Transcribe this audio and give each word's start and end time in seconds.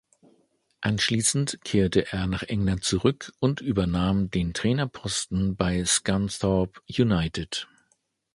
Anschließend 0.81 1.59
kehrte 1.63 2.11
er 2.11 2.25
nach 2.25 2.41
England 2.41 2.83
zurück 2.83 3.33
und 3.39 3.61
übernahm 3.61 4.31
den 4.31 4.55
Trainerposten 4.55 5.55
bei 5.55 5.85
Scunthorpe 5.85 6.81
United. 6.91 7.67